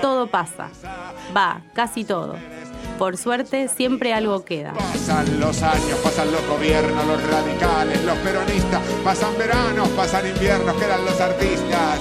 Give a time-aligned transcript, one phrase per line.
[0.00, 0.68] todo pasa.
[1.36, 2.36] Va, casi todo.
[2.98, 4.72] Por suerte, siempre algo queda.
[4.72, 11.04] Pasan los años, pasan los gobiernos, los radicales, los peronistas, pasan veranos, pasan inviernos, quedan
[11.04, 12.00] los artistas.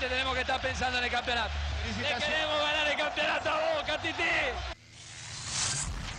[0.00, 1.50] Lamentablemente tenemos que estar pensando en el campeonato.
[1.98, 4.22] Le queremos ganar el campeonato a Boca, Titi.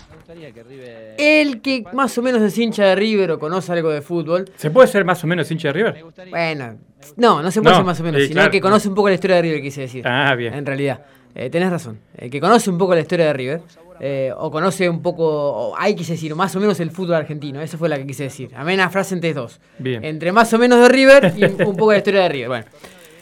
[0.09, 1.15] Me gustaría que River.
[1.17, 4.49] El que más o menos es hincha de River o conoce algo de fútbol.
[4.57, 6.03] ¿Se puede ser más o menos hincha de River?
[6.29, 6.77] Bueno,
[7.17, 8.51] no, no se puede No, ser más o menos, sí, sino claro.
[8.51, 10.07] que conoce un poco la historia de River, quise decir.
[10.07, 10.53] Ah, bien.
[10.53, 11.01] En realidad,
[11.35, 11.99] Eh, tenés razón.
[12.17, 13.61] El que conoce un poco la historia de River,
[13.99, 17.61] eh, o conoce un poco, o hay quise decir, más o menos el fútbol argentino,
[17.61, 18.49] esa fue la que quise decir.
[18.55, 19.59] Amena frase entre dos.
[19.77, 20.03] Bien.
[20.03, 22.47] Entre más o menos de River y un poco de la historia de River.
[22.47, 22.65] Bueno,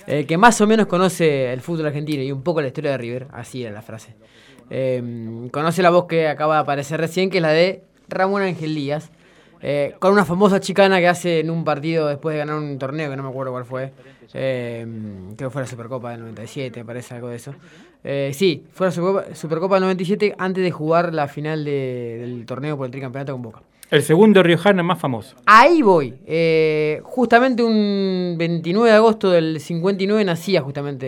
[0.08, 2.98] el que más o menos conoce el fútbol argentino y un poco la historia de
[2.98, 4.16] River, así era la frase.
[4.70, 8.74] Eh, conoce la voz que acaba de aparecer recién, que es la de Ramón Ángel
[8.76, 9.10] Díaz,
[9.62, 13.10] eh, con una famosa chicana que hace en un partido después de ganar un torneo,
[13.10, 13.92] que no me acuerdo cuál fue.
[14.34, 14.86] Eh,
[15.38, 17.54] creo que fue la Supercopa del 97, me parece algo de eso.
[18.04, 22.46] Eh, sí, fue la Supercopa, Supercopa del 97 antes de jugar la final de- del
[22.46, 23.62] torneo por el tricampeonato con Boca.
[23.90, 25.38] El segundo riojano más famoso.
[25.46, 26.14] Ahí voy.
[26.26, 31.08] Eh, justamente un 29 de agosto del 59 nacía justamente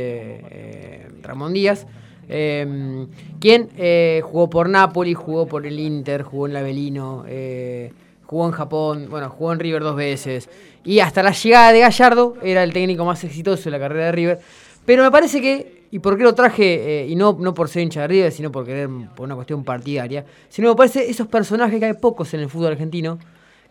[0.50, 1.86] eh, Ramón Díaz,
[2.30, 3.06] eh,
[3.42, 7.92] quien eh, jugó por Napoli, jugó por el Inter, jugó en la Avelino, eh,
[8.26, 10.50] jugó en Japón, bueno, jugó en River dos veces.
[10.86, 14.12] Y hasta la llegada de Gallardo era el técnico más exitoso de la carrera de
[14.12, 14.40] River.
[14.86, 17.83] Pero me parece que, y por qué lo traje, eh, y no, no por ser
[17.83, 21.80] hincha de River, sino por querer, por una cuestión partidaria, sino me parece esos personajes
[21.80, 23.17] que hay pocos en el fútbol argentino,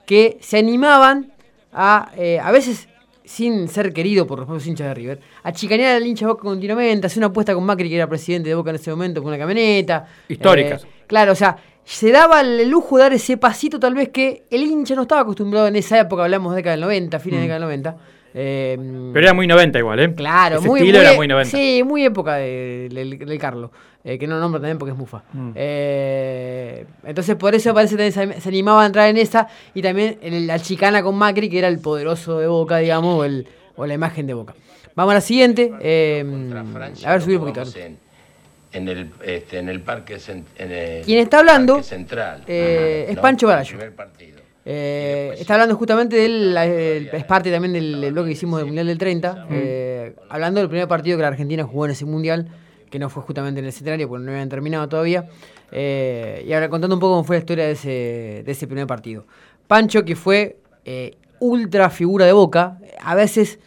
[0.07, 1.33] que se animaban
[1.73, 2.89] a, eh, a veces
[3.25, 6.43] sin ser querido por los propios hinchas de River, a chicanear al hincha de Boca
[6.45, 9.29] continuamente, hacer una apuesta con Macri, que era presidente de Boca en ese momento, con
[9.29, 10.07] una camioneta.
[10.29, 10.85] Históricas.
[10.85, 14.45] Eh, claro, o sea, se daba el lujo de dar ese pasito tal vez que
[14.51, 17.43] el hincha no estaba acostumbrado en esa época, hablamos de década del 90, fines de
[17.43, 17.97] década del 90.
[18.41, 20.15] Eh, Pero era muy 90 igual, ¿eh?
[20.15, 21.57] Claro, Ese muy, estilo muy, era muy 90.
[21.57, 23.71] Sí, muy época de- del, del Carlos,
[24.05, 25.23] eh, que no nombro también porque es mufa.
[25.33, 25.51] Mm.
[25.57, 30.47] Eh, entonces por eso parece que se, animaba a entrar en esa y también en
[30.47, 33.95] la chicana con Macri, que era el poderoso de Boca, digamos, o, el- o la
[33.95, 34.55] imagen de Boca.
[34.95, 35.73] Vamos a la siguiente.
[35.81, 36.25] eh,
[37.05, 37.63] a ver, subir un poquito.
[37.79, 37.99] En,
[38.73, 42.43] en el, este, en el parque en el Quien está hablando, central.
[42.47, 43.23] eh, es ¿no?
[43.23, 43.69] Pancho El Barallo.
[43.79, 44.39] primer partido.
[44.71, 46.55] Eh, está hablando justamente del.
[46.57, 49.47] el- es parte también del, del bloque que hicimos del Mundial del 30.
[49.51, 52.49] eh, hablando del primer partido que la Argentina jugó en ese Mundial,
[52.91, 55.27] que no fue justamente en el escenario porque no habían terminado todavía.
[55.73, 58.87] eh, y ahora contando un poco cómo fue la historia de ese, de ese primer
[58.87, 59.25] partido.
[59.67, 63.59] Pancho, que fue eh, ultra figura de boca, a veces.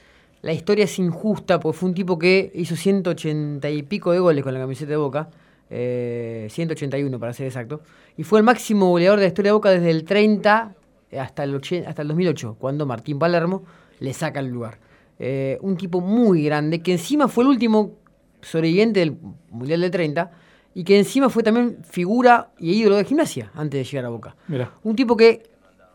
[0.44, 4.44] La historia es injusta porque fue un tipo que hizo 180 y pico de goles
[4.44, 5.30] con la camiseta de Boca,
[5.70, 7.82] eh, 181 para ser exacto,
[8.18, 10.74] y fue el máximo goleador de la historia de Boca desde el 30
[11.20, 13.64] hasta el, 80 hasta el 2008, cuando Martín Palermo
[14.00, 14.80] le saca el lugar.
[15.20, 17.98] Eh, un tipo muy grande, que encima fue el último
[18.42, 19.18] sobreviviente del
[19.50, 20.32] Mundial del 30,
[20.74, 24.36] y que encima fue también figura y ídolo de gimnasia antes de llegar a Boca.
[24.48, 24.72] Mirá.
[24.84, 25.44] Un tipo que,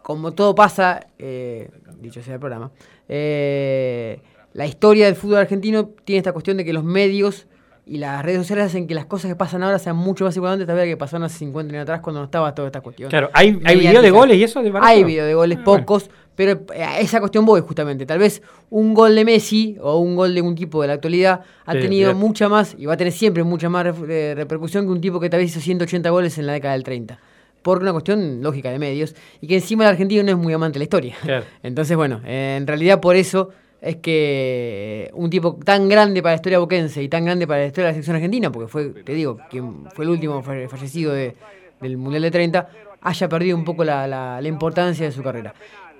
[0.03, 2.71] como todo pasa, eh, dicho sea el programa,
[3.09, 4.21] eh,
[4.53, 7.47] la historia del fútbol argentino tiene esta cuestión de que los medios
[7.89, 10.67] y las redes sociales hacen que las cosas que pasan ahora sean mucho más importantes
[10.67, 13.09] vez que pasaron hace 50 años atrás cuando no estaba toda esta cuestión.
[13.09, 14.73] Claro, ¿hay, hay video de goles y eso de?
[14.83, 15.87] Hay video de goles, Ah, bueno.
[15.87, 18.05] pocos, pero eh, a esa cuestión voy justamente.
[18.05, 21.43] Tal vez un gol de Messi o un gol de un tipo de la actualidad
[21.65, 24.91] ha Sí, tenido mucha más y va a tener siempre mucha más eh, repercusión que
[24.91, 27.21] un tipo que tal vez hizo 180 goles en la década del 30.
[27.63, 30.75] Por una cuestión lógica de medios y que encima el argentino no es muy amante
[30.75, 31.15] de la historia.
[31.23, 31.45] Claro.
[31.62, 33.50] Entonces, bueno, eh, en realidad por eso
[33.81, 37.67] es que un tipo tan grande para la historia boquense y tan grande para la
[37.67, 41.12] historia de la selección argentina, porque fue, te digo, quien fue el último falle- fallecido
[41.12, 41.34] de-
[41.81, 42.69] del Mundial de 30,
[43.02, 45.52] haya perdido un poco la, la- la importancia de su carrera.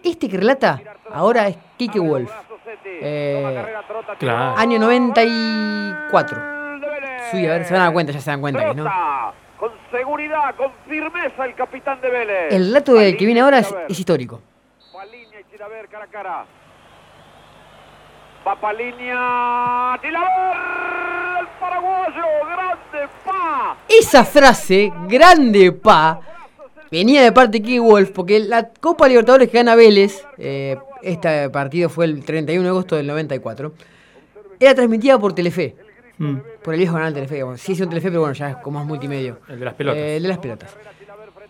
[0.03, 0.81] Este que relata
[1.11, 2.31] ahora es Kike Wolf.
[2.85, 3.65] Eh,
[4.19, 4.57] Claro.
[4.59, 6.39] año 94.
[7.31, 8.85] Sí, a ver, se van a dar cuenta, ya se dan cuenta que no.
[9.59, 12.53] Con seguridad, con firmeza el capitán de Vélez.
[12.53, 14.41] El relato del que viene ahora es, es histórico.
[15.91, 16.47] Cara a cara.
[18.47, 19.99] Va.
[20.01, 20.57] Chilaver.
[21.41, 22.25] El paraguayo.
[22.47, 23.13] Grande.
[23.25, 23.77] Pa.
[23.89, 26.21] Esa frase, grande pa,
[26.91, 31.51] venía de parte de Kiki Wolf, porque la Copa Libertadores que gana Vélez, eh, este
[31.51, 33.73] partido fue el 31 de agosto del 94,
[34.61, 35.75] era transmitida por Telefe.
[36.19, 36.37] Mm.
[36.63, 37.61] Por el viejo canal Telefe, digamos.
[37.61, 39.39] Sí, es un Telefe, pero bueno, ya es como más multimedio.
[39.49, 40.01] El de las pelotas.
[40.03, 40.77] Eh, el de las pelotas.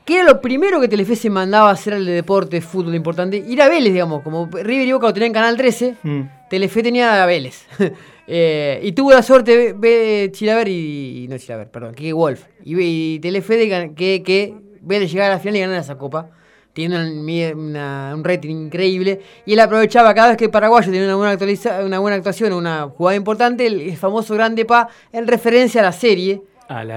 [0.04, 3.36] Que era lo primero que Telefe se mandaba a hacer al de deporte, fútbol importante.
[3.36, 4.22] Ir a Vélez, digamos.
[4.22, 6.20] Como River y Boca lo tenían en Canal 13, Mm.
[6.50, 7.66] Telefe tenía a Vélez.
[8.28, 12.42] Eh, y tuvo la suerte de ver Chilaver y, y- No Chilaver, perdón, Kike Wolf.
[12.64, 12.74] Y,
[13.14, 16.30] y Telefe de que, que Vélez llegara a la final y ganara esa copa.
[16.72, 19.20] Tiene una- una- un rating increíble.
[19.44, 22.52] Y él aprovechaba cada vez que el paraguayo tenía una buena, actualiza- una buena actuación,
[22.52, 26.42] una jugada importante, el, el famoso Grande Pa, en referencia a la serie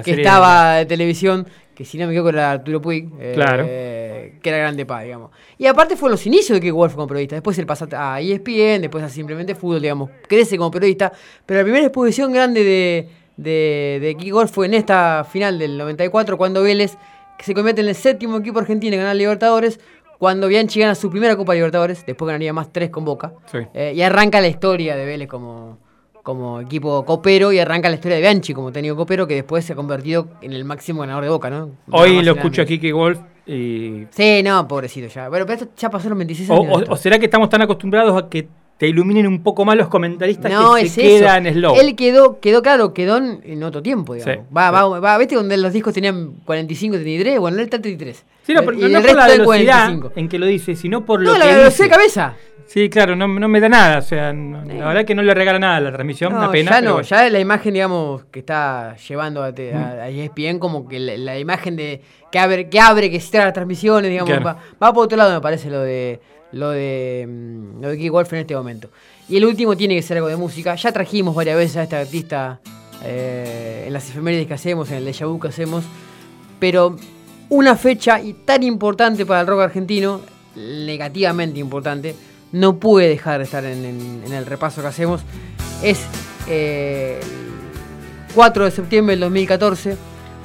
[0.01, 1.47] que serie estaba de televisión,
[1.79, 3.63] que si no me equivoco era Arturo Puig, eh, Claro.
[3.65, 5.31] que era Grande Pa, digamos.
[5.57, 8.81] Y aparte fue los inicios de Kike Wolf como periodista, después él pasa a ESPN,
[8.81, 11.13] después a simplemente fútbol, digamos, crece como periodista,
[11.45, 15.77] pero la primera exposición grande de, de, de Kike Wolf fue en esta final del
[15.77, 16.97] 94, cuando Vélez
[17.37, 19.79] que se convierte en el séptimo equipo argentino en ganar Libertadores,
[20.17, 23.59] cuando Bianchi gana su primera Copa Libertadores, después ganaría más tres con Boca, Sí.
[23.73, 25.77] eh, y arranca la historia de Vélez como,
[26.29, 29.73] como equipo copero y arranca la historia de Bianchi como técnico copero que después se
[29.73, 31.71] ha convertido en el máximo ganador de Boca, ¿no?
[31.89, 32.67] Hoy lo escucho a menos.
[32.79, 34.03] Kike Wolf y...
[34.11, 35.27] Sí, no, pobrecito ya.
[35.27, 36.83] Bueno, pero esto ya pasaron 26 O, años.
[36.87, 38.47] o- será que estamos tan acostumbrados a que
[38.77, 41.25] te iluminen un poco más los comentaristas no, que es se eso.
[41.25, 41.75] quedan slow?
[41.79, 44.35] Él quedó, quedó claro, quedó en, en otro tiempo, digamos.
[44.47, 44.73] Sí, va, sí.
[44.75, 47.39] va, va, ¿viste donde los discos tenían 45, 33?
[47.39, 48.23] Bueno, él está en 33.
[48.49, 50.11] Sí, no, no, no por la velocidad 45.
[50.15, 52.33] en que lo dice, sino por No, lo la que velocidad de cabeza.
[52.65, 53.97] Sí, claro, no, no me da nada.
[53.97, 56.51] O sea, no- la verdad que no le regala nada a la transmisión, No, una
[56.51, 56.71] pena.
[56.71, 57.07] ya no, bueno.
[57.07, 61.39] ya la imagen, digamos, que está llevando a, a- a ESPN, como que la, la
[61.39, 62.01] imagen de
[62.31, 64.43] que abre, que abre, que cierra las transmisiones, digamos, Claro.
[64.45, 66.19] va, va por otro lado, me parece, lo de
[66.51, 68.89] lo de mm, lo de Kike Wolf en este momento.
[69.27, 70.73] Y el último tiene que ser algo de música.
[70.75, 72.59] Ya trajimos varias veces a este artista
[73.03, 75.83] eh, en las efemérides que hacemos, en el déjà vu que hacemos,
[76.59, 76.95] pero
[77.49, 80.21] una fecha y tan importante para el rock argentino,
[80.55, 82.15] negativamente importante,
[82.51, 85.21] no puede dejar de estar en, el repaso que hacemos.
[85.83, 85.99] Es
[86.47, 89.97] eh, el 4 de septiembre del 2014,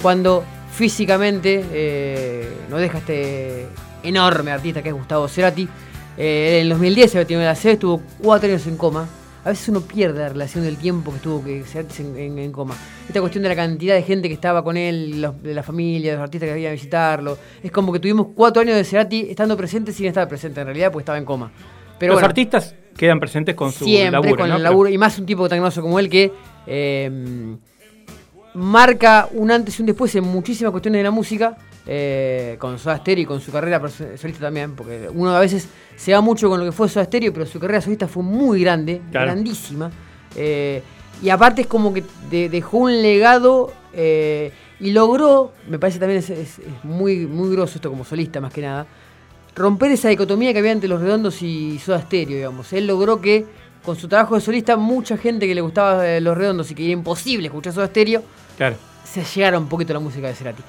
[0.03, 3.69] cuando físicamente eh, nos deja este
[4.03, 5.69] enorme artista que es Gustavo Cerati.
[6.17, 9.07] Eh, en el 2010 se tenido la sede, estuvo cuatro años en coma.
[9.45, 11.63] A veces uno pierde la relación del tiempo que estuvo que
[11.99, 12.75] en, en- en coma.
[13.07, 16.13] Esta cuestión de la cantidad de gente que estaba con él, los- de la familia,
[16.13, 17.37] de los artistas que habían a visitarlo.
[17.63, 20.91] Es como que tuvimos cuatro años de Cerati estando presente sin estar presente en realidad,
[20.91, 21.53] porque estaba en coma.
[21.99, 24.57] Pero los bueno, artistas quedan presentes con su siempre laburo, con ¿no?
[24.57, 26.33] el laburo y más un tipo tan grosso como él que
[26.67, 27.57] eh,
[28.55, 32.97] marca un antes y un después en muchísimas cuestiones de la música eh, con Soda
[32.99, 36.59] Stereo y con su carrera solista también porque uno a veces se va mucho con
[36.61, 39.27] lo que fue Soda Stereo pero su carrera solista fue muy grande Claro.
[39.27, 39.91] grandísima
[40.37, 40.83] eh,
[41.23, 44.51] y aparte es como que de- dejó un legado eh,
[44.81, 48.53] y logró me parece también es, es- es muy muy grosso esto como solista más
[48.53, 48.87] que nada
[49.55, 52.73] romper esa dicotomía que había entre los redondos y Soda Stereo, digamos.
[52.73, 53.47] Él logró que
[53.85, 56.93] con su trabajo de solista mucha gente que le gustaba los redondos y que era
[56.95, 58.25] imposible escuchar Soda Stereo,
[58.57, 58.75] Claro.
[59.05, 60.61] se llegara un poquito a la música de Cerati.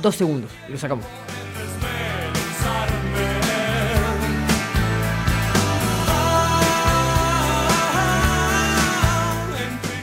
[0.00, 1.04] Dos segundos y lo sacamos.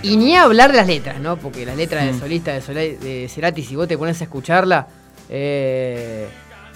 [0.02, 1.38] Y ni hablar de las letras, ¿no?
[1.38, 4.88] Porque las letras de solista de, de Cerati, si vos te pones a escucharla,
[5.30, 6.28] eh,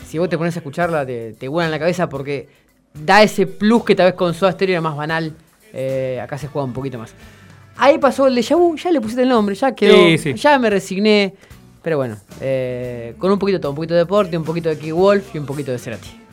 [0.05, 2.49] si vos te pones a escucharla, te, te vuelan la cabeza porque
[2.93, 5.33] da ese plus que tal vez con Soda Stereo era más banal.
[5.71, 7.13] Eh, acá se juega un poquito más.
[7.77, 10.33] Ahí pasó el déjà vu, ya le pusiste el nombre, ya quedó, Sí, sí.
[10.33, 11.33] ya me resigné.
[11.83, 14.77] Pero bueno, eh, con un poquito de todo, un poquito de deporte, un poquito de
[14.77, 16.23] Key Wolf y un poquito de Cerati.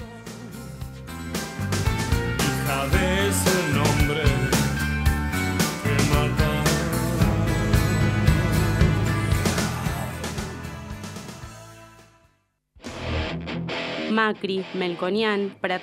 [14.10, 15.82] Macri, Melconian, Prat